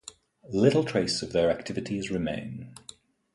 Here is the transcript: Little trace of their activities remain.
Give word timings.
Little 0.49 0.83
trace 0.83 1.21
of 1.21 1.31
their 1.31 1.51
activities 1.51 2.09
remain. 2.09 2.73